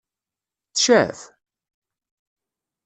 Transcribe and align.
Tecɛef? 0.73 1.19